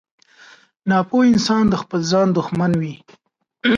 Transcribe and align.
•ناپوه 0.89 1.23
انسان 1.33 1.63
د 1.69 1.73
خپل 1.81 1.99
ځان 2.11 2.27
دښمن 2.37 2.71
وي. 2.81 2.95